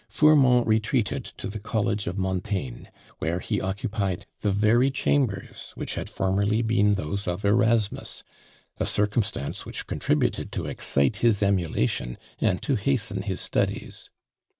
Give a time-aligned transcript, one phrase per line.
[0.09, 6.09] Fourmont retreated to the college of Montaign, where he occupied the very chambers which had
[6.09, 8.23] formerly been those of Erasmus;
[8.79, 14.09] a circumstance which contributed to excite his emulation, and to hasten his studies.